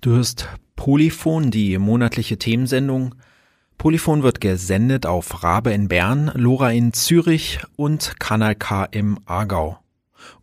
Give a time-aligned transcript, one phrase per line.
[0.00, 3.16] Du hörst Polyphon, die monatliche Themensendung.
[3.78, 9.80] Polyphon wird gesendet auf Rabe in Bern, Lora in Zürich und Kanal K im Aargau.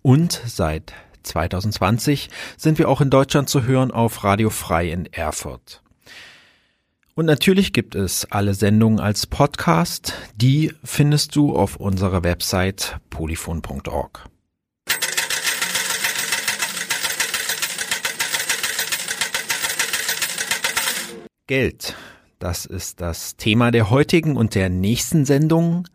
[0.02, 0.92] Und seit
[1.24, 5.82] 2020 sind wir auch in Deutschland zu hören auf Radio Frei in Erfurt.
[7.14, 10.16] Und natürlich gibt es alle Sendungen als Podcast.
[10.36, 14.30] Die findest du auf unserer Website polyphon.org.
[21.48, 21.96] Geld.
[22.40, 25.88] Das ist das Thema der heutigen und der nächsten Sendung.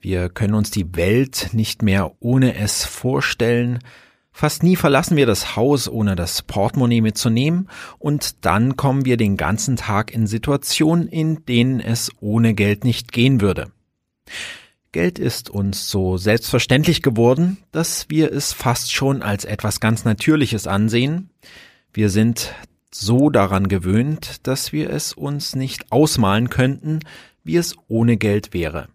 [0.00, 3.80] Wir können uns die Welt nicht mehr ohne es vorstellen.
[4.32, 9.36] Fast nie verlassen wir das Haus, ohne das Portemonnaie mitzunehmen, und dann kommen wir den
[9.36, 13.70] ganzen Tag in Situationen, in denen es ohne Geld nicht gehen würde.
[14.90, 20.66] Geld ist uns so selbstverständlich geworden, dass wir es fast schon als etwas ganz Natürliches
[20.66, 21.30] ansehen.
[21.92, 22.54] Wir sind
[22.94, 27.00] so daran gewöhnt, dass wir es uns nicht ausmalen könnten,
[27.42, 28.88] wie es ohne Geld wäre.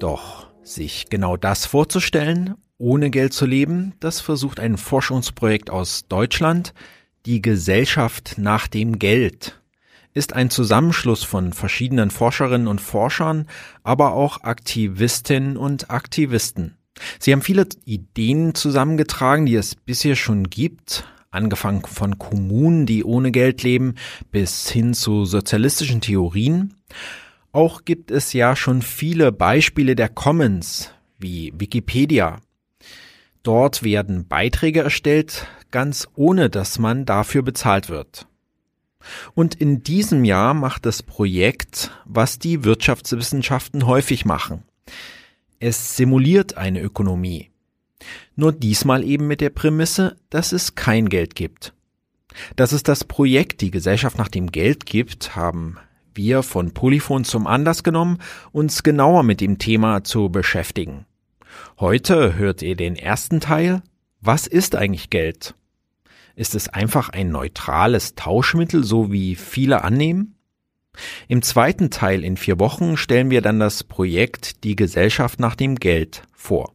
[0.00, 6.74] Doch sich genau das vorzustellen, ohne Geld zu leben, das versucht ein Forschungsprojekt aus Deutschland,
[7.26, 9.60] die Gesellschaft nach dem Geld
[10.12, 13.46] ist ein Zusammenschluss von verschiedenen Forscherinnen und Forschern,
[13.82, 16.76] aber auch Aktivistinnen und Aktivisten.
[17.18, 23.30] Sie haben viele Ideen zusammengetragen, die es bisher schon gibt, angefangen von Kommunen, die ohne
[23.30, 23.94] Geld leben,
[24.32, 26.74] bis hin zu sozialistischen Theorien.
[27.52, 32.40] Auch gibt es ja schon viele Beispiele der Commons, wie Wikipedia.
[33.42, 38.26] Dort werden Beiträge erstellt, ganz ohne dass man dafür bezahlt wird.
[39.34, 44.64] Und in diesem Jahr macht das Projekt, was die Wirtschaftswissenschaften häufig machen.
[45.58, 47.50] Es simuliert eine Ökonomie.
[48.36, 51.74] Nur diesmal eben mit der Prämisse, dass es kein Geld gibt.
[52.56, 55.76] Dass es das Projekt Die Gesellschaft nach dem Geld gibt, haben
[56.14, 58.18] wir von Polyphon zum Anlass genommen,
[58.52, 61.06] uns genauer mit dem Thema zu beschäftigen.
[61.78, 63.82] Heute hört ihr den ersten Teil.
[64.20, 65.54] Was ist eigentlich Geld?
[66.40, 70.36] Ist es einfach ein neutrales Tauschmittel, so wie viele annehmen?
[71.28, 75.74] Im zweiten Teil in vier Wochen stellen wir dann das Projekt Die Gesellschaft nach dem
[75.74, 76.72] Geld vor.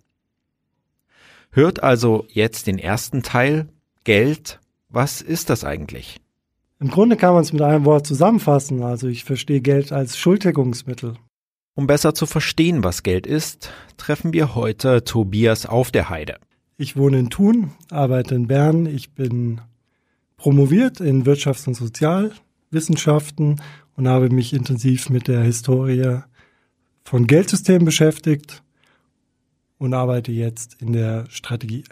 [1.49, 3.69] Hört also jetzt den ersten Teil
[4.03, 4.59] Geld.
[4.89, 6.21] Was ist das eigentlich?
[6.79, 8.83] Im Grunde kann man es mit einem Wort zusammenfassen.
[8.83, 11.15] Also ich verstehe Geld als Schulddeckungsmittel.
[11.73, 16.37] Um besser zu verstehen, was Geld ist, treffen wir heute Tobias auf der Heide.
[16.77, 18.85] Ich wohne in Thun, arbeite in Bern.
[18.85, 19.61] Ich bin
[20.35, 23.61] promoviert in Wirtschafts- und Sozialwissenschaften
[23.95, 26.19] und habe mich intensiv mit der Historie
[27.05, 28.61] von Geldsystemen beschäftigt
[29.77, 31.85] und arbeite jetzt in der Strategie.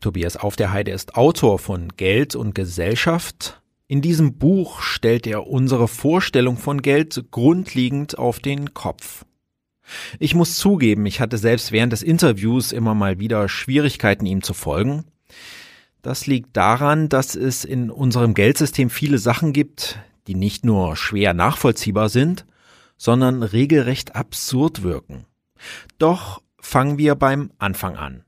[0.00, 3.62] Tobias Auf der Heide ist Autor von Geld und Gesellschaft.
[3.86, 9.24] In diesem Buch stellt er unsere Vorstellung von Geld grundlegend auf den Kopf.
[10.18, 14.54] Ich muss zugeben, ich hatte selbst während des Interviews immer mal wieder Schwierigkeiten, ihm zu
[14.54, 15.04] folgen.
[16.02, 21.34] Das liegt daran, dass es in unserem Geldsystem viele Sachen gibt, die nicht nur schwer
[21.34, 22.44] nachvollziehbar sind,
[22.96, 25.26] sondern regelrecht absurd wirken.
[25.98, 28.24] Doch fangen wir beim Anfang an.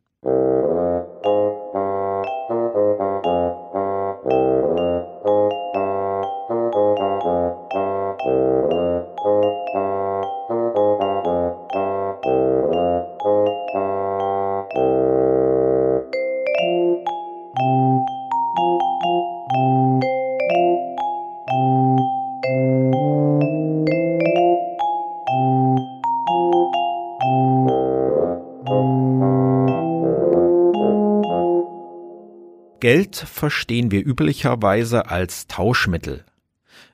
[32.85, 36.23] Geld verstehen wir üblicherweise als Tauschmittel.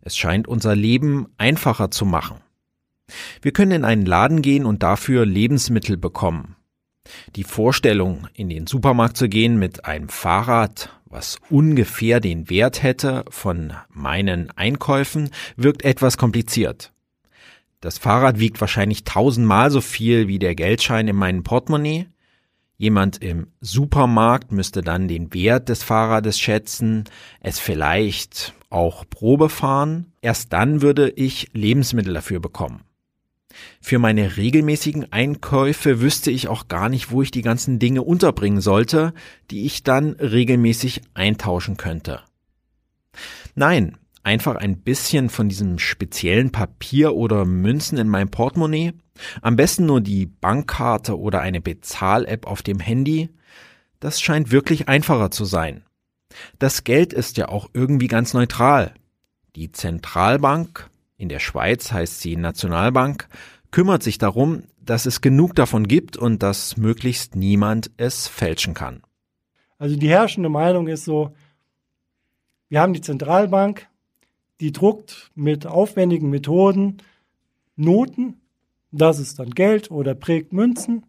[0.03, 2.37] Es scheint unser Leben einfacher zu machen.
[3.43, 6.55] Wir können in einen Laden gehen und dafür Lebensmittel bekommen.
[7.35, 13.25] Die Vorstellung, in den Supermarkt zu gehen mit einem Fahrrad, was ungefähr den Wert hätte
[13.29, 16.93] von meinen Einkäufen, wirkt etwas kompliziert.
[17.81, 22.06] Das Fahrrad wiegt wahrscheinlich tausendmal so viel wie der Geldschein in meinem Portemonnaie.
[22.81, 27.05] Jemand im Supermarkt müsste dann den Wert des Fahrrades schätzen,
[27.41, 30.15] es vielleicht auch Probe fahren.
[30.23, 32.81] Erst dann würde ich Lebensmittel dafür bekommen.
[33.82, 38.62] Für meine regelmäßigen Einkäufe wüsste ich auch gar nicht, wo ich die ganzen Dinge unterbringen
[38.62, 39.12] sollte,
[39.50, 42.21] die ich dann regelmäßig eintauschen könnte.
[43.55, 48.94] Nein, einfach ein bisschen von diesem speziellen Papier oder Münzen in meinem Portemonnaie,
[49.43, 53.31] am besten nur die Bankkarte oder eine Bezahl-App auf dem Handy,
[54.00, 55.84] das scheint wirklich einfacher zu sein.
[56.58, 58.94] Das Geld ist ja auch irgendwie ganz neutral.
[59.56, 63.28] Die Zentralbank, in der Schweiz heißt sie Nationalbank,
[63.70, 69.02] kümmert sich darum, dass es genug davon gibt und dass möglichst niemand es fälschen kann.
[69.78, 71.34] Also die herrschende Meinung ist so,
[72.69, 73.88] wir haben die Zentralbank,
[74.61, 76.99] die druckt mit aufwendigen Methoden
[77.76, 78.39] Noten,
[78.92, 81.06] das ist dann Geld oder prägt Münzen.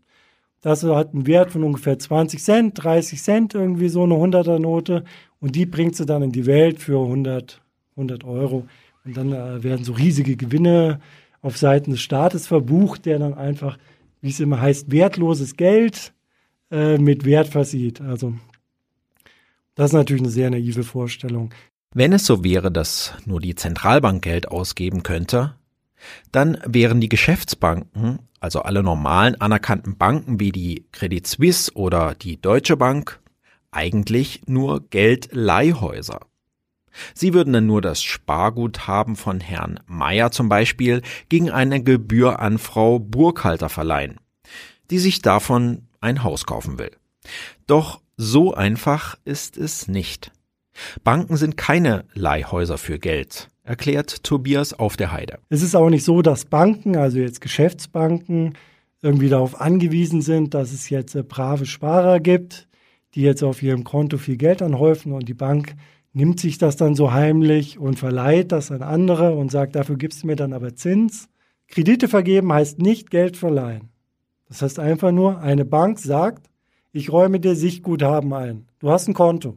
[0.61, 5.03] Das hat einen Wert von ungefähr 20 Cent, 30 Cent, irgendwie so eine 100er Note.
[5.39, 7.61] Und die bringt sie dann in die Welt für 100,
[7.95, 8.67] 100 Euro.
[9.03, 10.99] Und dann äh, werden so riesige Gewinne
[11.41, 13.79] auf Seiten des Staates verbucht, der dann einfach,
[14.21, 16.13] wie es immer heißt, wertloses Geld
[16.69, 17.99] äh, mit Wert versieht.
[17.99, 18.35] Also
[19.73, 21.51] das ist natürlich eine sehr naive Vorstellung.
[21.93, 25.55] Wenn es so wäre, dass nur die Zentralbank Geld ausgeben könnte,
[26.31, 32.41] dann wären die Geschäftsbanken, also alle normalen anerkannten Banken wie die Credit Suisse oder die
[32.41, 33.19] Deutsche Bank,
[33.71, 36.19] eigentlich nur Geldleihhäuser.
[37.13, 42.57] Sie würden dann nur das Sparguthaben von Herrn Meyer zum Beispiel gegen eine Gebühr an
[42.57, 44.19] Frau Burkhalter verleihen,
[44.89, 46.91] die sich davon ein Haus kaufen will.
[47.67, 50.31] Doch so einfach ist es nicht.
[51.03, 55.39] Banken sind keine Leihhäuser für Geld, erklärt Tobias auf der Heide.
[55.47, 58.57] Es ist auch nicht so, dass Banken, also jetzt Geschäftsbanken,
[59.01, 62.67] irgendwie darauf angewiesen sind, dass es jetzt äh, brave Sparer gibt,
[63.15, 65.75] die jetzt auf ihrem Konto viel Geld anhäufen und die Bank
[66.11, 70.23] nimmt sich das dann so heimlich und verleiht das an andere und sagt, dafür gibst
[70.23, 71.29] du mir dann aber Zins.
[71.69, 73.89] Kredite vergeben heißt nicht Geld verleihen.
[74.49, 76.49] Das heißt einfach nur, eine Bank sagt,
[76.91, 78.67] ich räume dir Sichtguthaben ein.
[78.79, 79.55] Du hast ein Konto.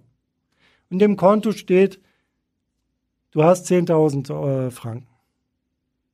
[0.89, 2.01] In dem Konto steht,
[3.35, 5.07] du hast 10.000 äh, Franken.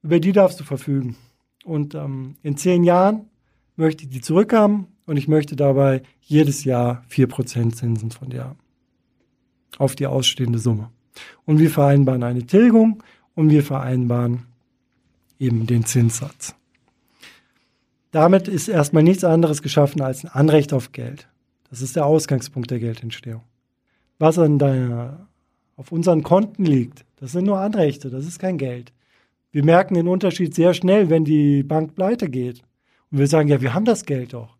[0.02, 1.16] Über die darfst du verfügen.
[1.64, 3.30] Und ähm, in zehn Jahren
[3.76, 8.58] möchte ich die zurückhaben und ich möchte dabei jedes Jahr 4% Zinsen von dir haben
[9.78, 10.90] auf die ausstehende Summe.
[11.44, 13.02] Und wir vereinbaren eine Tilgung
[13.34, 14.46] und wir vereinbaren
[15.38, 16.54] eben den Zinssatz.
[18.10, 21.28] Damit ist erstmal nichts anderes geschaffen als ein Anrecht auf Geld.
[21.70, 23.42] Das ist der Ausgangspunkt der Geldentstehung.
[24.18, 25.28] Was an deiner,
[25.80, 28.92] auf unseren Konten liegt, das sind nur Anrechte, das ist kein Geld.
[29.50, 32.60] Wir merken den Unterschied sehr schnell, wenn die Bank pleite geht.
[33.10, 34.58] Und wir sagen, ja, wir haben das Geld doch.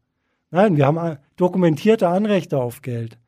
[0.51, 3.19] Nein, wir haben dokumentierte Anrechte auf Geld.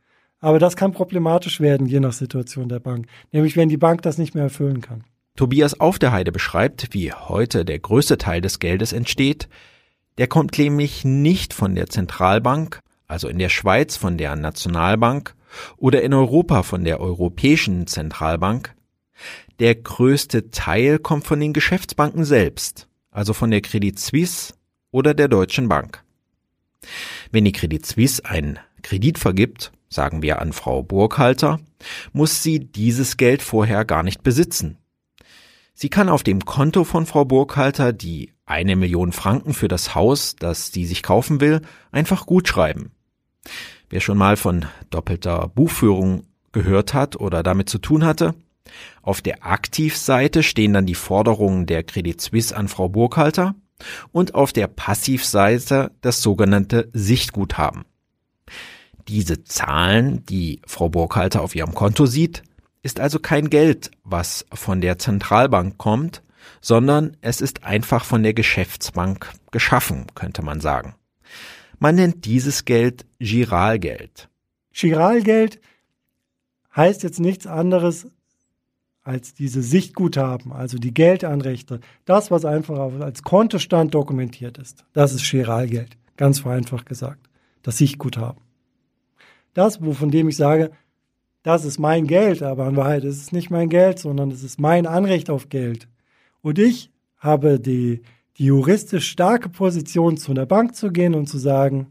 [0.41, 3.09] Aber das kann problematisch werden, je nach Situation der Bank.
[3.31, 5.05] Nämlich, wenn die Bank das nicht mehr erfüllen kann.
[5.37, 9.51] Tobias auf der Heide beschreibt, wie heute der größte Teil des Geldes entsteht.
[10.17, 15.35] Der kommt nämlich nicht von der Zentralbank, also in der Schweiz von der Nationalbank
[15.77, 18.75] oder in Europa von der Europäischen Zentralbank.
[19.59, 24.55] Der größte Teil kommt von den Geschäftsbanken selbst, also von der Credit Suisse
[24.91, 26.03] oder der Deutschen Bank.
[27.31, 31.61] Wenn die Credit Suisse einen Kredit vergibt, sagen wir an Frau Burghalter,
[32.13, 34.79] muss sie dieses Geld vorher gar nicht besitzen.
[35.75, 40.37] Sie kann auf dem Konto von Frau Burghalter die eine Million Franken für das Haus,
[40.37, 42.93] das sie sich kaufen will, einfach gut schreiben.
[43.93, 48.35] Wer schon mal von doppelter Buchführung gehört hat oder damit zu tun hatte,
[49.03, 53.55] auf der Aktivseite stehen dann die Forderungen der Credit Suisse an Frau Burghalter
[54.11, 57.85] und auf der Passivseite das sogenannte Sichtguthaben.
[59.09, 62.45] Diese Zahlen, die Frau Burkhalter auf ihrem Konto sieht,
[62.83, 66.23] ist also kein Geld, was von der Zentralbank kommt,
[66.63, 70.95] sondern es ist einfach von der Geschäftsbank geschaffen, könnte man sagen.
[71.83, 74.29] Man nennt dieses Geld Giralgeld.
[74.73, 75.61] Giralgeld
[76.75, 78.07] heißt jetzt nichts anderes
[79.03, 81.81] als diese Sichtguthaben, also die Geldanrechte.
[82.05, 85.99] Das, was einfach als Kontostand dokumentiert ist, das ist Giralgeld.
[86.17, 87.29] Ganz vereinfacht gesagt.
[87.63, 88.41] Das Sichtguthaben
[89.55, 90.71] das, von dem ich sage,
[91.43, 94.61] das ist mein Geld, aber in Wahrheit ist es nicht mein Geld, sondern es ist
[94.61, 95.89] mein Anrecht auf Geld.
[96.41, 98.03] Und ich habe die,
[98.39, 101.89] die juristisch starke Position, zu einer Bank zu gehen und zu sagen,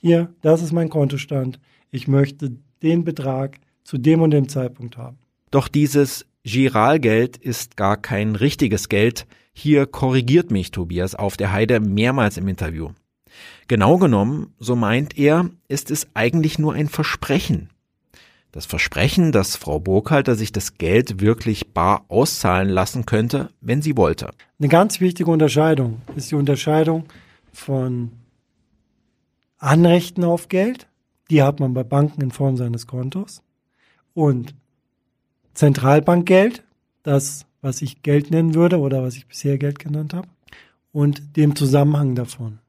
[0.00, 1.58] hier, das ist mein Kontostand,
[1.90, 5.18] ich möchte den Betrag zu dem und dem Zeitpunkt haben.
[5.50, 9.26] Doch dieses Giralgeld ist gar kein richtiges Geld.
[9.52, 12.90] Hier korrigiert mich Tobias auf der Heide mehrmals im Interview.
[13.68, 17.70] Genau genommen, so meint er, ist es eigentlich nur ein Versprechen.
[18.54, 23.96] Das Versprechen, dass Frau Burkhalter sich das Geld wirklich bar auszahlen lassen könnte, wenn sie
[23.96, 24.30] wollte.
[24.60, 27.06] Eine ganz wichtige Unterscheidung ist die Unterscheidung
[27.52, 28.12] von
[29.58, 30.86] Anrechten auf Geld,
[31.30, 33.42] die hat man bei Banken in Form seines Kontos,
[34.12, 34.54] und
[35.54, 36.62] Zentralbankgeld,
[37.02, 40.28] das, was ich Geld nennen würde oder was ich bisher Geld genannt habe,
[40.92, 42.60] und dem Zusammenhang davon.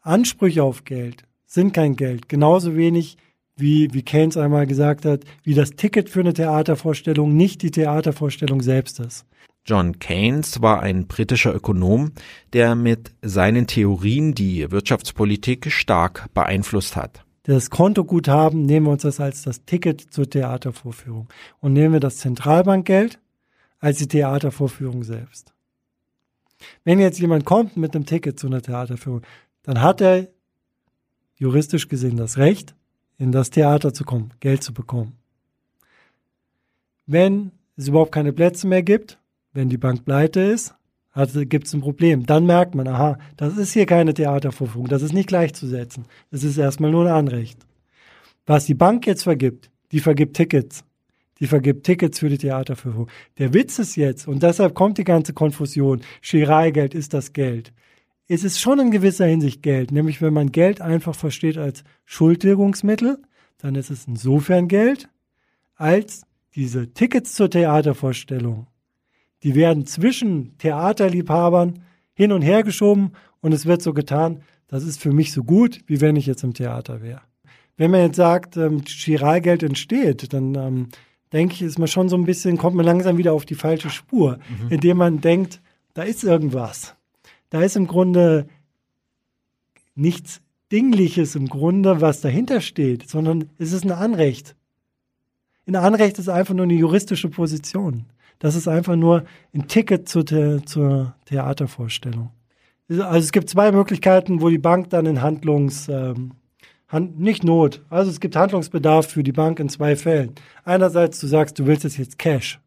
[0.00, 3.18] Ansprüche auf Geld sind kein Geld, genauso wenig
[3.56, 8.62] wie, wie Keynes einmal gesagt hat, wie das Ticket für eine Theatervorstellung nicht die Theatervorstellung
[8.62, 9.26] selbst ist.
[9.66, 12.12] John Keynes war ein britischer Ökonom,
[12.52, 17.24] der mit seinen Theorien die Wirtschaftspolitik stark beeinflusst hat.
[17.44, 21.28] Das Kontoguthaben nehmen wir uns das als das Ticket zur Theatervorführung
[21.60, 23.18] und nehmen wir das Zentralbankgeld
[23.80, 25.52] als die Theatervorführung selbst.
[26.84, 29.22] Wenn jetzt jemand kommt mit einem Ticket zu einer Theaterführung,
[29.62, 30.28] dann hat er
[31.36, 32.74] juristisch gesehen das Recht,
[33.18, 35.16] in das Theater zu kommen, Geld zu bekommen.
[37.06, 39.18] Wenn es überhaupt keine Plätze mehr gibt,
[39.52, 40.74] wenn die Bank pleite ist,
[41.48, 42.26] gibt es ein Problem.
[42.26, 46.06] Dann merkt man, aha, das ist hier keine Theatervorführung, das ist nicht gleichzusetzen.
[46.30, 47.58] Das ist erstmal nur ein Anrecht.
[48.46, 50.84] Was die Bank jetzt vergibt, die vergibt Tickets.
[51.40, 53.08] Die vergibt Tickets für die Theaterführung.
[53.38, 57.72] Der Witz ist jetzt, und deshalb kommt die ganze Konfusion, Chiralgeld ist das Geld.
[58.26, 63.18] Es ist schon in gewisser Hinsicht Geld, nämlich wenn man Geld einfach versteht als Schuldtilgungsmittel,
[63.58, 65.08] dann ist es insofern Geld,
[65.76, 66.22] als
[66.54, 68.66] diese Tickets zur Theatervorstellung
[69.44, 71.82] die werden zwischen Theaterliebhabern
[72.14, 75.80] hin und her geschoben und es wird so getan, das ist für mich so gut,
[75.86, 77.20] wie wenn ich jetzt im Theater wäre.
[77.76, 80.88] Wenn man jetzt sagt, ähm, Chiralgeld entsteht, dann ähm,
[81.32, 83.90] denke ich, ist man schon so ein bisschen, kommt man langsam wieder auf die falsche
[83.90, 84.68] Spur, mhm.
[84.70, 85.60] indem man denkt,
[85.92, 86.94] da ist irgendwas.
[87.54, 88.48] Da ist im Grunde
[89.94, 90.40] nichts
[90.72, 94.56] Dingliches im Grunde, was dahinter steht, sondern es ist ein Anrecht.
[95.64, 98.06] Ein Anrecht ist einfach nur eine juristische Position.
[98.40, 99.22] Das ist einfach nur
[99.54, 102.30] ein Ticket zur, The zur Theatervorstellung.
[102.88, 106.32] Also es gibt zwei Möglichkeiten, wo die Bank dann in Handlungs, ähm,
[106.88, 110.34] Hand, nicht Not, also es gibt Handlungsbedarf für die Bank in zwei Fällen.
[110.64, 112.58] Einerseits, du sagst, du willst jetzt Cash.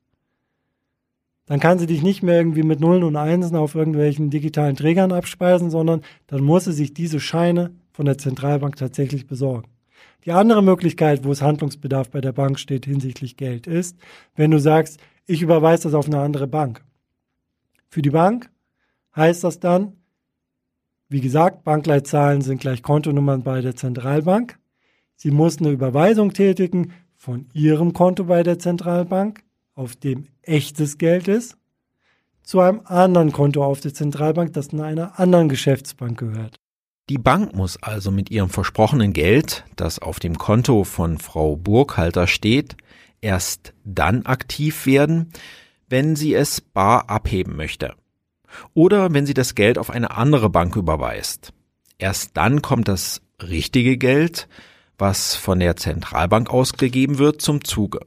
[1.47, 5.11] Dann kann sie dich nicht mehr irgendwie mit Nullen und Einsen auf irgendwelchen digitalen Trägern
[5.11, 9.69] abspeisen, sondern dann muss sie sich diese Scheine von der Zentralbank tatsächlich besorgen.
[10.25, 13.97] Die andere Möglichkeit, wo es Handlungsbedarf bei der Bank steht hinsichtlich Geld, ist,
[14.35, 16.83] wenn du sagst, ich überweise das auf eine andere Bank.
[17.87, 18.49] Für die Bank
[19.15, 19.93] heißt das dann,
[21.07, 24.59] wie gesagt, Bankleitzahlen sind gleich Kontonummern bei der Zentralbank.
[25.15, 29.41] Sie muss eine Überweisung tätigen von ihrem Konto bei der Zentralbank,
[29.77, 31.55] auf dem echtes Geld ist,
[32.41, 36.55] zu einem anderen Konto auf der Zentralbank, das einer anderen Geschäftsbank gehört.
[37.09, 42.27] Die Bank muss also mit ihrem versprochenen Geld, das auf dem Konto von Frau Burghalter
[42.27, 42.75] steht,
[43.21, 45.31] erst dann aktiv werden,
[45.89, 47.95] wenn sie es bar abheben möchte.
[48.73, 51.53] Oder wenn sie das Geld auf eine andere Bank überweist.
[51.97, 54.47] Erst dann kommt das richtige Geld,
[54.97, 57.99] was von der Zentralbank ausgegeben wird, zum Zuge.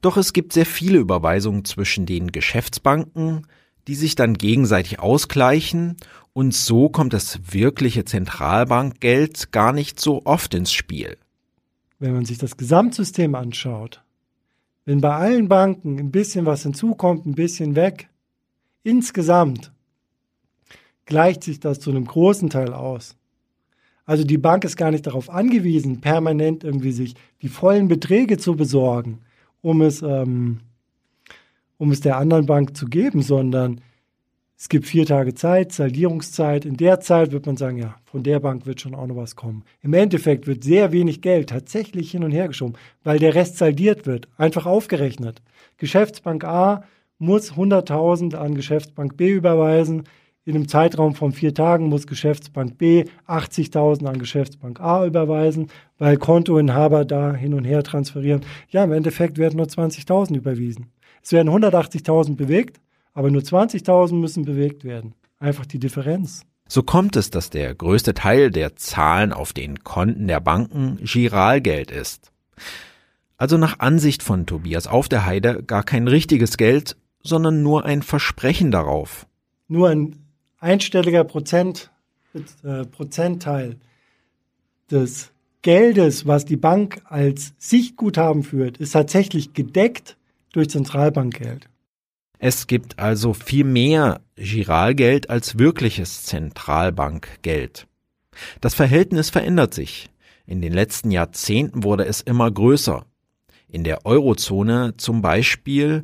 [0.00, 3.46] Doch es gibt sehr viele Überweisungen zwischen den Geschäftsbanken,
[3.86, 5.96] die sich dann gegenseitig ausgleichen
[6.32, 11.16] und so kommt das wirkliche Zentralbankgeld gar nicht so oft ins Spiel.
[11.98, 14.02] Wenn man sich das Gesamtsystem anschaut,
[14.84, 18.08] wenn bei allen Banken ein bisschen was hinzukommt, ein bisschen weg,
[18.84, 19.72] insgesamt
[21.06, 23.16] gleicht sich das zu einem großen Teil aus.
[24.04, 28.56] Also die Bank ist gar nicht darauf angewiesen, permanent irgendwie sich die vollen Beträge zu
[28.56, 29.18] besorgen,
[29.68, 30.60] um es, ähm,
[31.76, 33.82] um es der anderen Bank zu geben, sondern
[34.56, 36.64] es gibt vier Tage Zeit, Saldierungszeit.
[36.64, 39.36] In der Zeit wird man sagen, ja, von der Bank wird schon auch noch was
[39.36, 39.62] kommen.
[39.82, 44.06] Im Endeffekt wird sehr wenig Geld tatsächlich hin und her geschoben, weil der Rest saldiert
[44.06, 45.42] wird, einfach aufgerechnet.
[45.76, 46.82] Geschäftsbank A
[47.18, 50.04] muss 100.000 an Geschäftsbank B überweisen.
[50.48, 56.16] In einem Zeitraum von vier Tagen muss Geschäftsbank B 80.000 an Geschäftsbank A überweisen, weil
[56.16, 58.40] Kontoinhaber da hin und her transferieren.
[58.70, 60.86] Ja, im Endeffekt werden nur 20.000 überwiesen.
[61.22, 62.80] Es werden 180.000 bewegt,
[63.12, 65.12] aber nur 20.000 müssen bewegt werden.
[65.38, 66.46] Einfach die Differenz.
[66.66, 71.90] So kommt es, dass der größte Teil der Zahlen auf den Konten der Banken Giralgeld
[71.90, 72.32] ist.
[73.36, 78.00] Also nach Ansicht von Tobias auf der Heide gar kein richtiges Geld, sondern nur ein
[78.00, 79.26] Versprechen darauf.
[79.70, 80.24] Nur ein
[80.58, 81.90] einstelliger Prozent,
[82.62, 83.76] äh, Prozentteil
[84.90, 85.30] des
[85.62, 90.16] Geldes, was die Bank als Sichtguthaben führt, ist tatsächlich gedeckt
[90.52, 91.68] durch Zentralbankgeld.
[92.38, 97.88] Es gibt also viel mehr Giralgeld als wirkliches Zentralbankgeld.
[98.60, 100.10] Das Verhältnis verändert sich.
[100.46, 103.04] In den letzten Jahrzehnten wurde es immer größer.
[103.68, 106.02] In der Eurozone zum Beispiel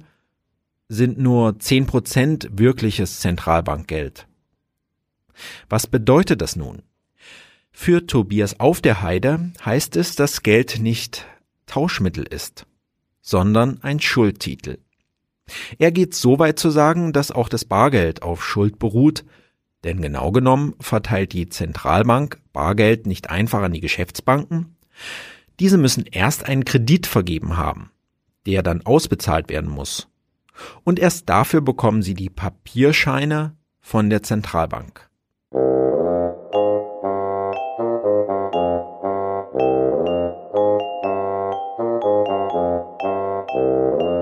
[0.89, 4.27] sind nur zehn Prozent wirkliches Zentralbankgeld.
[5.69, 6.83] Was bedeutet das nun?
[7.73, 11.27] Für Tobias auf der Heide heißt es, dass Geld nicht
[11.67, 12.67] Tauschmittel ist.
[13.27, 14.79] sondern ein Schuldtitel.
[15.79, 19.25] Er geht so weit zu sagen, dass auch das Bargeld auf Schuld beruht,
[19.83, 24.77] denn genau genommen verteilt die Zentralbank Bargeld nicht einfach an die Geschäftsbanken.
[25.59, 27.91] Diese müssen erst einen Kredit vergeben haben,
[28.47, 30.09] der dann ausbezahlt werden muss.
[30.85, 35.09] Und erst dafür bekommen sie die Papierscheine von der Zentralbank.
[35.55, 35.63] Thank
[43.55, 44.14] you.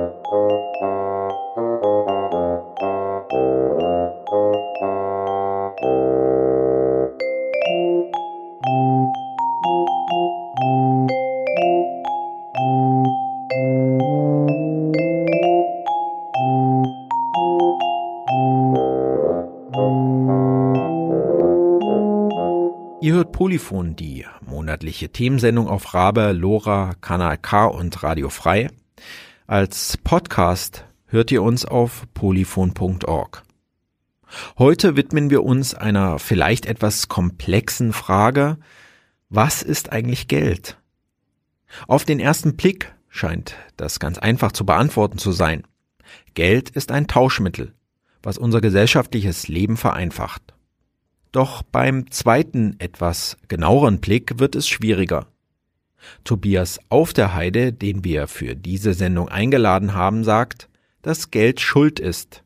[23.43, 28.71] Polyphon, die monatliche Themensendung auf Rabe, Lora, Kanal K und Radio Frei.
[29.49, 33.43] Als Podcast hört ihr uns auf polyphon.org.
[34.59, 38.59] Heute widmen wir uns einer vielleicht etwas komplexen Frage,
[39.29, 40.77] was ist eigentlich Geld?
[41.89, 45.65] Auf den ersten Blick scheint das ganz einfach zu beantworten zu sein.
[46.35, 47.75] Geld ist ein Tauschmittel,
[48.23, 50.55] was unser gesellschaftliches Leben vereinfacht.
[51.33, 55.27] Doch beim zweiten, etwas genaueren Blick wird es schwieriger.
[56.25, 60.69] Tobias Auf der Heide, den wir für diese Sendung eingeladen haben, sagt,
[61.01, 62.45] dass Geld Schuld ist.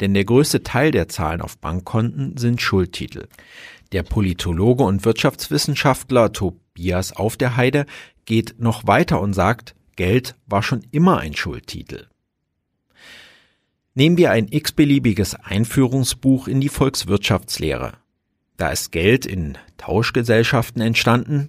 [0.00, 3.28] Denn der größte Teil der Zahlen auf Bankkonten sind Schuldtitel.
[3.92, 7.86] Der Politologe und Wirtschaftswissenschaftler Tobias Auf der Heide
[8.26, 12.08] geht noch weiter und sagt, Geld war schon immer ein Schuldtitel.
[13.94, 17.94] Nehmen wir ein x-beliebiges Einführungsbuch in die Volkswirtschaftslehre.
[18.58, 21.46] Da ist Geld in Tauschgesellschaften entstanden.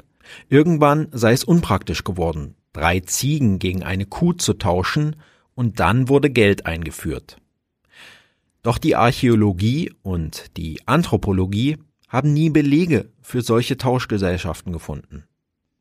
[0.47, 5.17] Irgendwann sei es unpraktisch geworden, drei Ziegen gegen eine Kuh zu tauschen,
[5.55, 7.35] und dann wurde Geld eingeführt.
[8.61, 15.25] Doch die Archäologie und die Anthropologie haben nie Belege für solche Tauschgesellschaften gefunden.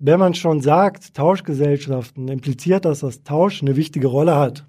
[0.01, 4.67] Wenn man schon sagt, Tauschgesellschaften, impliziert das, dass Tausch eine wichtige Rolle hat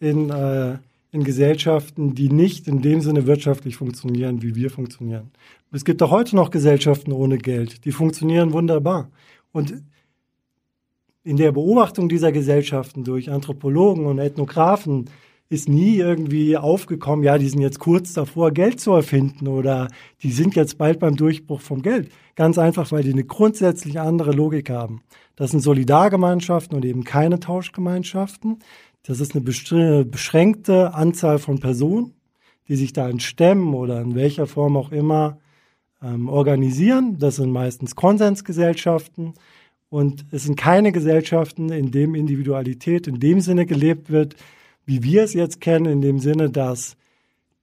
[0.00, 0.78] in, äh,
[1.12, 5.30] in Gesellschaften, die nicht in dem Sinne wirtschaftlich funktionieren, wie wir funktionieren.
[5.74, 9.10] Es gibt auch heute noch Gesellschaften ohne Geld, die funktionieren wunderbar.
[9.52, 9.82] Und
[11.24, 15.08] in der Beobachtung dieser Gesellschaften durch Anthropologen und Ethnographen
[15.48, 19.88] ist nie irgendwie aufgekommen, ja, die sind jetzt kurz davor, Geld zu erfinden oder
[20.22, 22.10] die sind jetzt bald beim Durchbruch vom Geld.
[22.36, 25.02] Ganz einfach, weil die eine grundsätzlich andere Logik haben.
[25.36, 28.58] Das sind Solidargemeinschaften und eben keine Tauschgemeinschaften.
[29.04, 29.42] Das ist eine
[30.04, 32.14] beschränkte Anzahl von Personen,
[32.68, 35.38] die sich da in Stämmen oder in welcher Form auch immer
[36.02, 37.18] ähm, organisieren.
[37.18, 39.34] Das sind meistens Konsensgesellschaften.
[39.88, 44.36] Und es sind keine Gesellschaften, in dem Individualität in dem Sinne gelebt wird,
[44.86, 46.96] wie wir es jetzt kennen, in dem Sinne, dass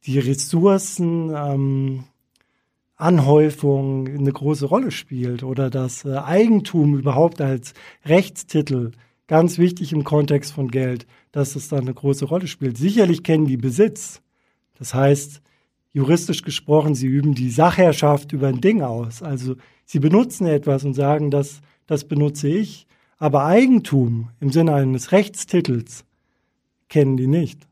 [0.05, 2.03] die Ressourcen ähm,
[2.95, 7.73] Anhäufung eine große Rolle spielt oder dass äh, Eigentum überhaupt als
[8.05, 8.91] Rechtstitel
[9.27, 12.77] ganz wichtig im Kontext von Geld, dass es da eine große Rolle spielt.
[12.77, 14.21] Sicherlich kennen die Besitz.
[14.77, 15.41] Das heißt,
[15.91, 19.23] juristisch gesprochen, sie üben die Sachherrschaft über ein Ding aus.
[19.23, 22.87] Also sie benutzen etwas und sagen, das, das benutze ich.
[23.17, 26.05] Aber Eigentum im Sinne eines Rechtstitels
[26.87, 27.67] kennen die nicht.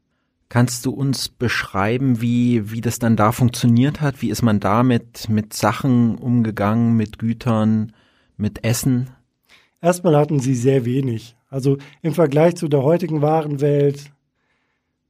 [0.50, 4.22] Kannst du uns beschreiben, wie, wie das dann da funktioniert hat?
[4.22, 7.92] Wie ist man da mit, mit Sachen umgegangen, mit Gütern,
[8.38, 9.10] mit Essen?
[9.82, 11.36] Erstmal hatten sie sehr wenig.
[11.50, 14.12] Also im Vergleich zu der heutigen Warenwelt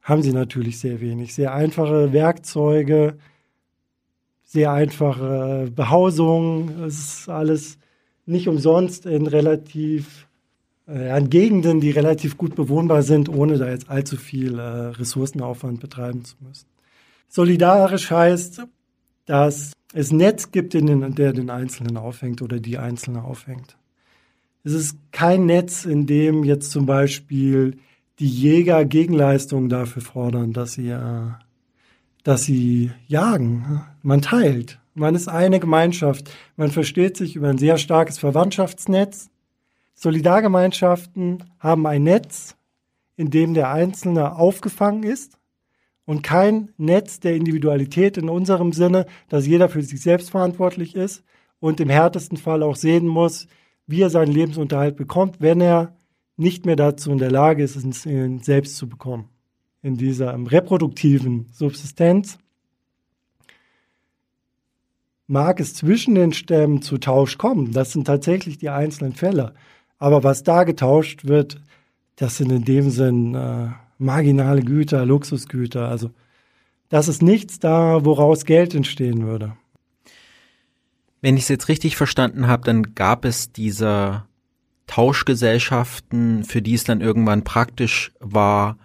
[0.08, 1.34] haben sie natürlich sehr wenig.
[1.34, 3.17] Sehr einfache Werkzeuge,
[4.46, 6.70] sehr einfache Behausung.
[6.86, 7.78] Es ist alles
[8.26, 10.28] nicht umsonst in relativ
[10.88, 15.82] äh, an Gegenden, die relativ gut bewohnbar sind, ohne da jetzt allzu viel äh, Ressourcenaufwand
[15.82, 16.67] betreiben zu müssen.
[17.28, 18.62] Solidarisch heißt,
[19.26, 23.76] dass es Netz gibt, in den, der den Einzelnen aufhängt oder die Einzelne aufhängt.
[24.63, 27.78] Es ist kein Netz, in dem jetzt zum Beispiel
[28.19, 31.32] die Jäger Gegenleistungen dafür fordern, dass sie, äh,
[32.23, 33.84] dass sie jagen.
[34.01, 34.80] Man teilt.
[34.93, 36.32] Man ist eine Gemeinschaft.
[36.56, 39.30] Man versteht sich über ein sehr starkes Verwandtschaftsnetz.
[39.93, 42.56] Solidargemeinschaften haben ein Netz,
[43.15, 45.38] in dem der Einzelne aufgefangen ist
[46.06, 51.23] und kein Netz der Individualität in unserem Sinne, dass jeder für sich selbst verantwortlich ist
[51.60, 53.47] und im härtesten Fall auch sehen muss,
[53.88, 55.95] wie er seinen Lebensunterhalt bekommt, wenn er
[56.38, 58.04] nicht mehr dazu in der Lage ist, es
[58.45, 59.30] selbst zu bekommen.
[59.82, 62.38] In dieser reproduktiven Subsistenz
[65.28, 67.73] mag es zwischen den Stämmen zu Tausch kommen.
[67.73, 69.54] Das sind tatsächlich die einzelnen Fälle.
[70.00, 71.62] Aber was da getauscht wird,
[72.15, 75.89] das sind in dem Sinn äh, marginale Güter, Luxusgüter.
[75.89, 76.12] Also
[76.89, 79.58] das ist nichts da, woraus Geld entstehen würde.
[81.21, 84.27] Wenn ich es jetzt richtig verstanden habe, dann gab es diese
[84.88, 88.78] Tauschgesellschaften, für die es dann irgendwann praktisch war,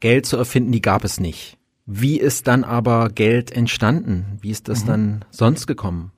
[0.00, 1.58] Geld zu erfinden, die gab es nicht.
[1.86, 4.38] Wie ist dann aber Geld entstanden?
[4.40, 4.88] Wie ist das mhm.
[4.88, 6.12] dann sonst gekommen?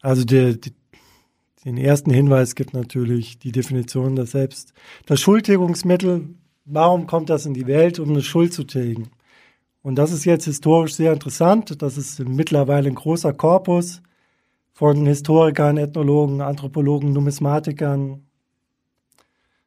[0.00, 0.72] Also der, die,
[1.64, 4.72] den ersten Hinweis gibt natürlich die Definition dass selbst.
[5.06, 6.28] Das Schuldtilgungsmittel,
[6.64, 9.10] warum kommt das in die Welt, um eine Schuld zu tilgen?
[9.82, 11.80] Und das ist jetzt historisch sehr interessant.
[11.82, 14.02] Das ist mittlerweile ein großer Korpus
[14.80, 18.22] von Historikern, Ethnologen, Anthropologen, Numismatikern,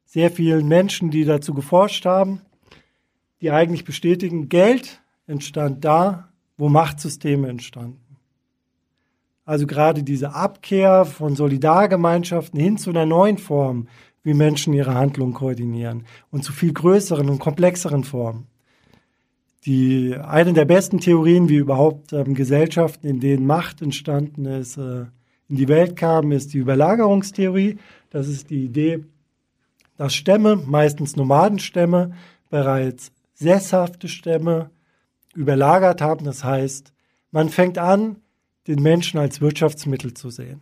[0.06, 2.42] sehr vielen Menschen, die dazu geforscht haben,
[3.40, 8.18] die eigentlich bestätigen, Geld entstand da, wo Machtsysteme entstanden.
[9.46, 13.90] Also gerade diese Abkehr von Solidargemeinschaften hin zu einer neuen Form,
[14.24, 18.48] wie Menschen ihre Handlungen koordinieren und zu viel größeren und komplexeren Formen.
[19.66, 25.06] Die, eine der besten Theorien, wie überhaupt ähm, Gesellschaften, in denen Macht entstanden ist, äh,
[25.48, 27.78] in die Welt kam, ist die Überlagerungstheorie.
[28.10, 29.06] Das ist die Idee,
[29.98, 32.14] dass Stämme, meistens Nomadenstämme,
[32.50, 34.70] bereits sesshafte Stämme
[35.34, 36.26] überlagert haben.
[36.26, 36.94] Das heißt,
[37.32, 38.18] man fängt an,
[38.68, 40.62] den Menschen als Wirtschaftsmittel zu sehen.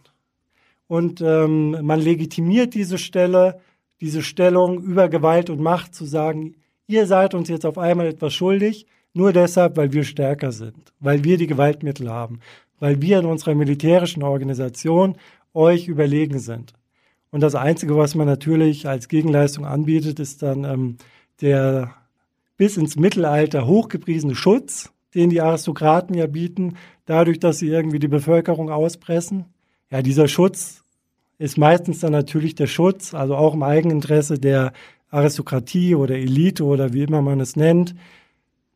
[0.88, 3.60] Und ähm, man legitimiert diese Stelle,
[4.00, 6.56] diese Stellung über Gewalt und Macht zu sagen,
[6.92, 11.24] ihr seid uns jetzt auf einmal etwas schuldig, nur deshalb, weil wir stärker sind, weil
[11.24, 12.40] wir die Gewaltmittel haben,
[12.80, 15.16] weil wir in unserer militärischen Organisation
[15.54, 16.74] euch überlegen sind.
[17.30, 20.98] Und das Einzige, was man natürlich als Gegenleistung anbietet, ist dann ähm,
[21.42, 21.94] der
[22.58, 26.76] bis ins Mittelalter hochgepriesene Schutz, den die Aristokraten ja bieten,
[27.06, 29.46] dadurch, dass sie irgendwie die Bevölkerung auspressen.
[29.90, 30.84] Ja, dieser Schutz
[31.38, 34.74] ist meistens dann natürlich der Schutz, also auch im Eigeninteresse der
[35.12, 37.95] Aristokratie oder Elite oder wie immer man es nennt,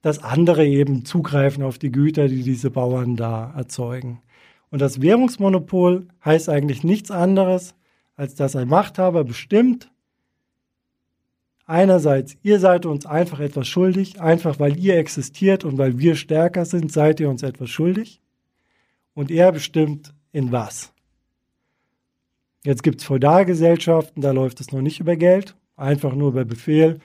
[0.02, 4.22] dass andere eben zugreifen auf die Güter, die diese Bauern da erzeugen.
[4.70, 7.74] Und das Währungsmonopol heißt eigentlich nichts anderes,
[8.16, 9.90] als dass ein Machthaber bestimmt,
[11.66, 16.66] einerseits, ihr seid uns einfach etwas schuldig, einfach weil ihr existiert und weil wir stärker
[16.66, 18.22] sind, seid ihr uns etwas schuldig.
[19.14, 20.94] Und er bestimmt in was.
[22.64, 27.00] Jetzt gibt es Feudalgesellschaften, da läuft es noch nicht über Geld, einfach nur über Befehl.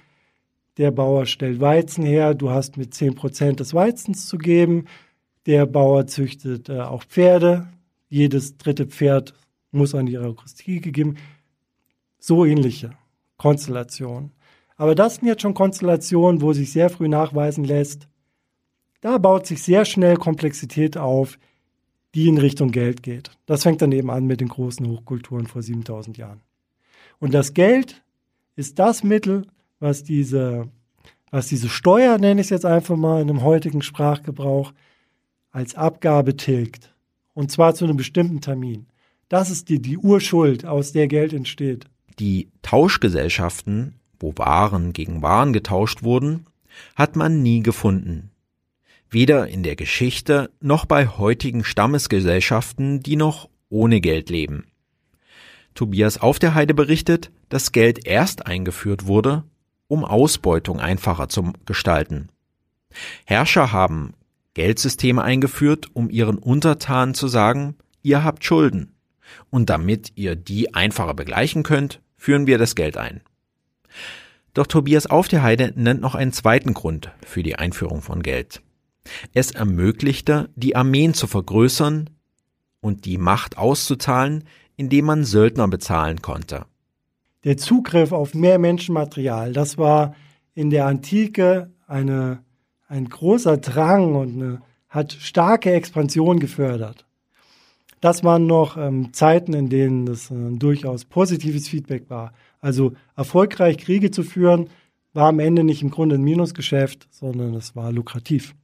[0.77, 4.87] Der Bauer stellt Weizen her, du hast mit 10% des Weizens zu geben.
[5.47, 7.69] Der Bauer züchtet äh, auch Pferde.
[8.09, 9.35] Jedes dritte Pferd
[9.73, 11.17] muss an die Eucharistie gegeben.
[12.19, 12.93] So ähnliche
[13.37, 14.33] Konstellationen.
[14.77, 18.09] Aber das sind jetzt schon Konstellationen, wo sich sehr früh nachweisen lässt,
[19.01, 21.39] da baut sich sehr schnell Komplexität auf,
[22.15, 23.31] die in Richtung Geld geht.
[23.47, 26.43] Das fängt dann eben an mit den großen Hochkulturen vor 7000 Jahren.
[27.19, 28.03] Und das Geld
[28.61, 29.47] ist das Mittel,
[29.81, 30.69] was diese,
[31.31, 34.73] was diese Steuer, nenne ich es jetzt einfach mal in einem heutigen Sprachgebrauch,
[35.51, 36.95] als Abgabe tilgt.
[37.35, 38.87] Und zwar zu einem bestimmten Termin.
[39.29, 41.87] Das ist die, die Urschuld, aus der Geld entsteht.
[42.19, 46.47] Die Tauschgesellschaften wo Waren gegen Waren getauscht wurden,
[46.95, 48.31] hat man nie gefunden.
[49.09, 54.67] Weder in der Geschichte noch bei heutigen Stammesgesellschaften, die noch ohne Geld leben.
[55.75, 59.45] Tobias auf der Heide berichtet, dass Geld erst eingeführt wurde,
[59.89, 62.29] um Ausbeutung einfacher zu gestalten.
[63.25, 64.15] Herrscher haben
[64.55, 68.95] Geldsysteme eingeführt, um ihren Untertanen zu sagen, ihr habt Schulden.
[69.49, 73.21] Und damit ihr die einfacher begleichen könnt, führen wir das Geld ein.
[74.55, 78.63] Doch Tobias auf der Heide nennt noch einen zweiten Grund für die Einführung von Geld.
[79.33, 82.11] Es ermöglichte, die Armeen zu vergrößern
[82.81, 84.45] und die Macht auszuzahlen,
[84.81, 86.65] indem man Söldner bezahlen konnte.
[87.45, 90.15] Der Zugriff auf mehr Menschenmaterial, das war
[90.55, 92.43] in der Antike eine,
[92.89, 97.05] ein großer Drang und eine, hat starke Expansion gefördert.
[98.01, 102.33] Das waren noch ähm, Zeiten, in denen das äh, durchaus positives Feedback war.
[102.63, 104.71] Also erfolgreich Kriege zu führen,
[105.13, 108.55] war am Ende nicht im Grunde ein Minusgeschäft, sondern es war lukrativ.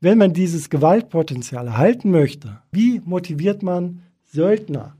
[0.00, 4.96] Wenn man dieses Gewaltpotenzial erhalten möchte, wie motiviert man Söldner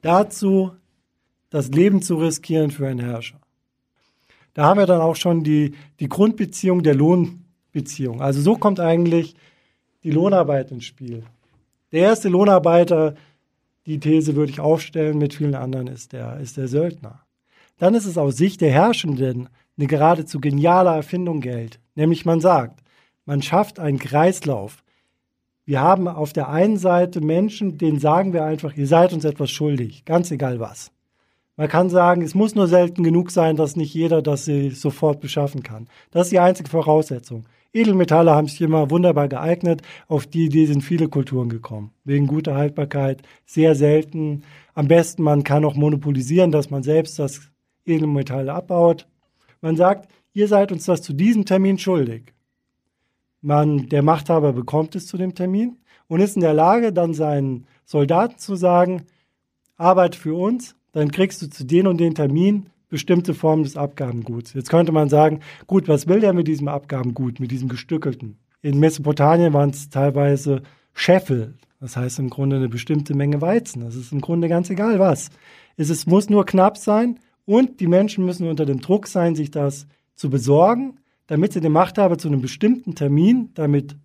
[0.00, 0.72] dazu,
[1.50, 3.40] das Leben zu riskieren für einen Herrscher?
[4.54, 8.20] Da haben wir dann auch schon die, die Grundbeziehung der Lohnbeziehung.
[8.20, 9.34] Also so kommt eigentlich
[10.02, 11.24] die Lohnarbeit ins Spiel.
[11.92, 13.14] Der erste Lohnarbeiter
[13.86, 17.20] die These würde ich aufstellen, mit vielen anderen ist der, ist der Söldner.
[17.78, 21.80] Dann ist es aus Sicht der Herrschenden eine geradezu geniale Erfindung Geld.
[21.94, 22.80] Nämlich man sagt,
[23.24, 24.84] man schafft einen Kreislauf.
[25.64, 29.50] Wir haben auf der einen Seite Menschen, denen sagen wir einfach, ihr seid uns etwas
[29.50, 30.90] schuldig, ganz egal was.
[31.56, 35.62] Man kann sagen, es muss nur selten genug sein, dass nicht jeder das sofort beschaffen
[35.62, 35.86] kann.
[36.10, 37.44] Das ist die einzige Voraussetzung.
[37.74, 39.82] Edelmetalle haben sich immer wunderbar geeignet.
[40.08, 41.92] Auf die Idee sind viele Kulturen gekommen.
[42.04, 44.42] Wegen guter Haltbarkeit, sehr selten.
[44.74, 47.40] Am besten, man kann auch monopolisieren, dass man selbst das
[47.86, 49.06] Edelmetall abbaut.
[49.60, 52.34] Man sagt, ihr seid uns das zu diesem Termin schuldig.
[53.42, 55.76] Man, der Machthaber bekommt es zu dem Termin
[56.08, 59.02] und ist in der Lage, dann seinen Soldaten zu sagen,
[59.76, 64.52] arbeit für uns, dann kriegst du zu den und den Termin bestimmte Formen des Abgabenguts.
[64.52, 68.38] Jetzt könnte man sagen, gut, was will der mit diesem Abgabengut, mit diesem gestückelten?
[68.60, 73.82] In Mesopotamien waren es teilweise Scheffel, das heißt im Grunde eine bestimmte Menge Weizen.
[73.82, 75.30] Das ist im Grunde ganz egal was.
[75.76, 79.50] Es, es muss nur knapp sein und die Menschen müssen unter dem Druck sein, sich
[79.50, 80.98] das zu besorgen,
[81.32, 83.96] damit sie den Machthaber zu einem bestimmten Termin damit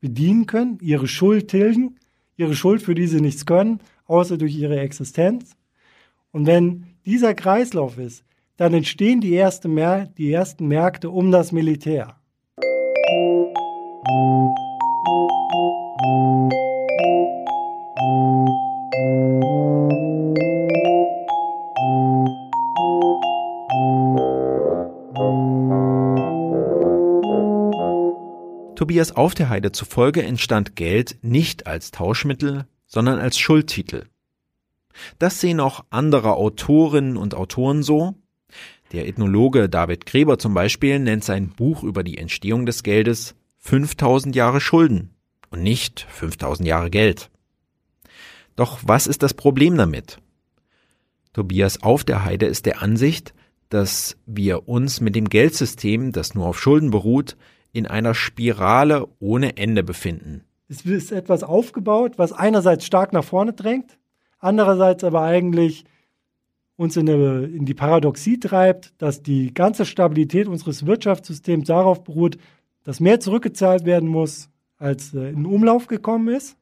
[0.00, 1.96] bedienen können, ihre Schuld tilgen,
[2.38, 5.58] ihre Schuld, für die sie nichts können, außer durch ihre Existenz.
[6.32, 8.24] Und wenn dieser Kreislauf ist,
[8.56, 12.16] dann entstehen die, erste Mer die ersten Märkte um das Militär.
[28.80, 34.06] Tobias Auf der Heide zufolge entstand Geld nicht als Tauschmittel, sondern als Schuldtitel.
[35.18, 38.14] Das sehen auch andere Autorinnen und Autoren so.
[38.92, 44.34] Der Ethnologe David Gräber zum Beispiel nennt sein Buch über die Entstehung des Geldes 5000
[44.34, 45.10] Jahre Schulden
[45.50, 47.30] und nicht 5000 Jahre Geld.
[48.56, 50.22] Doch was ist das Problem damit?
[51.34, 53.34] Tobias Auf der Heide ist der Ansicht,
[53.68, 57.36] dass wir uns mit dem Geldsystem, das nur auf Schulden beruht,
[57.72, 60.44] in einer Spirale ohne Ende befinden.
[60.68, 63.98] Es ist etwas aufgebaut, was einerseits stark nach vorne drängt,
[64.38, 65.84] andererseits aber eigentlich
[66.76, 72.38] uns in, eine, in die Paradoxie treibt, dass die ganze Stabilität unseres Wirtschaftssystems darauf beruht,
[72.84, 76.56] dass mehr zurückgezahlt werden muss, als äh, in Umlauf gekommen ist,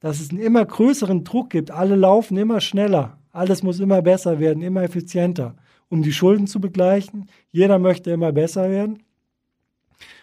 [0.00, 4.40] dass es einen immer größeren Druck gibt, alle laufen immer schneller, alles muss immer besser
[4.40, 5.54] werden, immer effizienter,
[5.88, 7.28] um die Schulden zu begleichen.
[7.52, 9.04] Jeder möchte immer besser werden.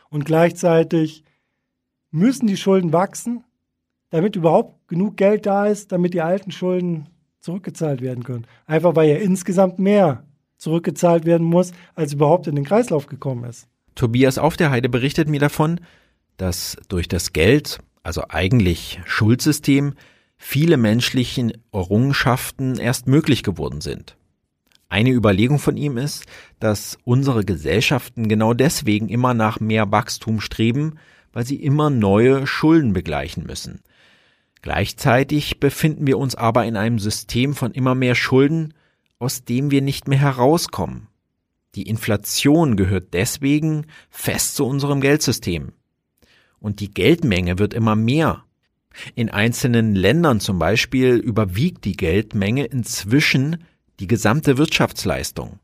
[0.10, 1.24] Und gleichzeitig
[2.12, 3.44] müssen die Schulden wachsen,
[4.10, 8.46] damit überhaupt genug Geld da ist, damit die alten Schulden zurückgezahlt werden können.
[8.66, 10.24] Einfach weil ja insgesamt mehr
[10.58, 13.68] zurückgezahlt werden muss, als überhaupt in den Kreislauf gekommen ist.
[13.96, 15.80] Tobias Auf der Heide berichtet mir davon,
[16.38, 19.94] dass durch das Geld, also eigentlich Schuldsystem,
[20.38, 24.16] viele menschlichen Errungenschaften erst möglich geworden sind.
[24.90, 26.26] Eine Überlegung von ihm ist,
[26.60, 30.96] dass unsere Gesellschaften genau deswegen immer nach mehr Wachstum streben,
[31.32, 33.82] weil sie immer neue Schulden begleichen müssen.
[34.64, 38.74] Gleichzeitig befinden wir uns aber in einem System von immer mehr Schulden,
[39.20, 41.08] aus dem wir nicht mehr herauskommen.
[41.76, 45.74] Die Inflation gehört deswegen fest zu unserem Geldsystem.
[46.60, 48.44] Und die Geldmenge wird immer mehr.
[49.14, 53.64] In einzelnen Ländern zum Beispiel überwiegt die Geldmenge inzwischen
[54.00, 55.60] die gesamte Wirtschaftsleistung.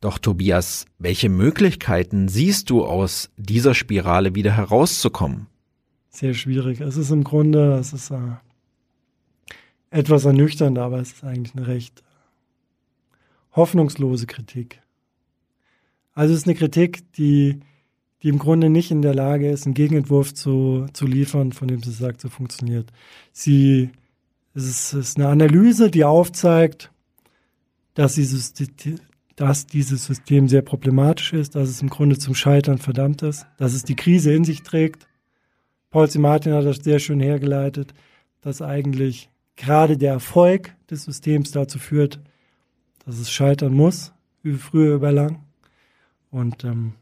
[0.00, 5.46] Doch Tobias, welche Möglichkeiten siehst du aus dieser Spirale wieder herauszukommen?
[6.10, 6.80] sehr schwierig.
[6.80, 8.18] Es ist im Grunde, es ist äh,
[9.90, 12.02] etwas ernüchternd, aber es ist eigentlich eine recht
[13.52, 14.82] hoffnungslose Kritik.
[16.12, 17.60] Also es ist eine Kritik, die,
[18.22, 21.82] die im Grunde nicht in der Lage ist, einen Gegenentwurf zu, zu liefern, von dem
[21.82, 22.92] sie sagt, so funktioniert.
[23.32, 23.90] Sie,
[24.54, 26.92] es ist, es ist eine Analyse, die aufzeigt,
[27.94, 28.54] dass dieses,
[29.36, 33.74] dass dieses System sehr problematisch ist, dass es im Grunde zum Scheitern verdammt ist, dass
[33.74, 35.06] es die Krise in sich trägt
[35.90, 36.20] Paul C.
[36.20, 37.94] Martin hat das sehr schön hergeleitet,
[38.42, 42.20] dass eigentlich gerade der Erfolg des Systems dazu führt,
[43.04, 45.40] dass es scheitern muss, wie früher über lang.
[46.30, 46.92] Und ähm,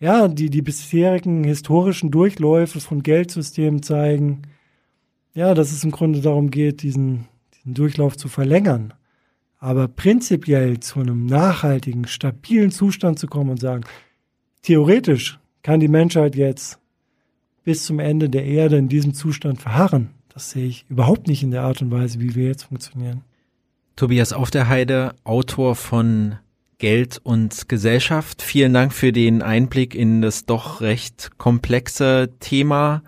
[0.00, 4.42] ja, die, die bisherigen historischen Durchläufe von Geldsystemen zeigen,
[5.32, 8.92] ja, dass es im Grunde darum geht, diesen, diesen Durchlauf zu verlängern.
[9.60, 13.84] Aber prinzipiell zu einem nachhaltigen, stabilen Zustand zu kommen und sagen,
[14.62, 16.78] theoretisch kann die Menschheit jetzt
[17.62, 20.10] bis zum Ende der Erde in diesem Zustand verharren.
[20.32, 23.22] Das sehe ich überhaupt nicht in der Art und Weise, wie wir jetzt funktionieren.
[23.96, 26.36] Tobias Auf der Heide, Autor von
[26.78, 28.40] Geld und Gesellschaft.
[28.40, 33.02] Vielen Dank für den Einblick in das doch recht komplexe Thema.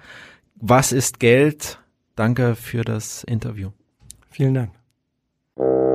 [0.57, 1.79] Was ist Geld?
[2.15, 3.71] Danke für das Interview.
[4.31, 5.92] Vielen Dank.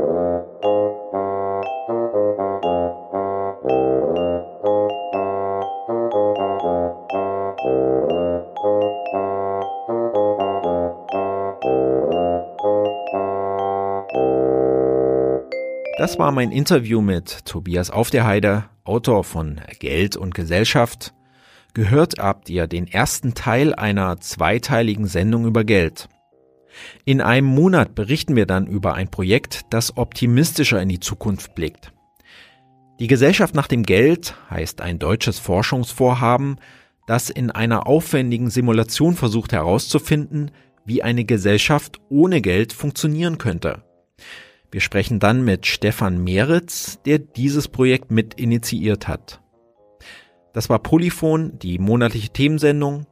[15.98, 21.16] Das war mein Interview mit Tobias Auf der Heide, Autor von Geld und Gesellschaft.
[21.74, 26.08] Gehört habt ihr den ersten Teil einer zweiteiligen Sendung über Geld.
[27.04, 31.92] In einem Monat berichten wir dann über ein Projekt, das optimistischer in die Zukunft blickt.
[33.00, 36.60] Die Gesellschaft nach dem Geld heißt ein deutsches Forschungsvorhaben,
[37.08, 40.52] das in einer aufwendigen Simulation versucht herauszufinden,
[40.86, 43.82] wie eine Gesellschaft ohne Geld funktionieren könnte.
[44.72, 49.42] Wir sprechen dann mit Stefan Meritz, der dieses Projekt mit initiiert hat.
[50.54, 53.06] Das war Polyphon, die monatliche Themensendung.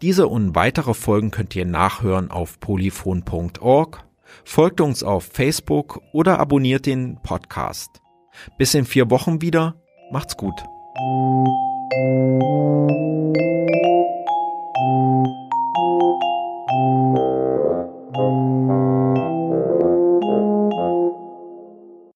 [0.00, 4.04] Diese und weitere Folgen könnt ihr nachhören auf polyphon.org.
[4.44, 8.00] Folgt uns auf Facebook oder abonniert den Podcast.
[8.56, 9.76] Bis in vier Wochen wieder.
[10.10, 10.54] Macht's gut.